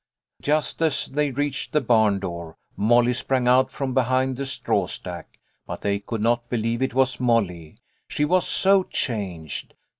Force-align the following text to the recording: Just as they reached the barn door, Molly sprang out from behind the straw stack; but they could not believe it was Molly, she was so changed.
Just 0.41 0.81
as 0.81 1.05
they 1.05 1.29
reached 1.29 1.73
the 1.73 1.79
barn 1.79 2.17
door, 2.17 2.57
Molly 2.75 3.13
sprang 3.13 3.47
out 3.47 3.69
from 3.69 3.93
behind 3.93 4.35
the 4.35 4.47
straw 4.47 4.87
stack; 4.87 5.37
but 5.67 5.81
they 5.81 5.99
could 5.99 6.21
not 6.21 6.49
believe 6.49 6.81
it 6.81 6.95
was 6.95 7.19
Molly, 7.19 7.77
she 8.07 8.25
was 8.25 8.47
so 8.47 8.81
changed. 8.81 9.75